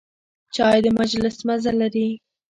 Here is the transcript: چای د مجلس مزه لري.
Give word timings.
چای 0.55 0.77
د 0.85 0.87
مجلس 0.99 1.37
مزه 1.47 1.71
لري. 1.79 2.09